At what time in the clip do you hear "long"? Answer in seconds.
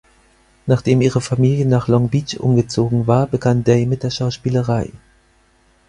1.87-2.09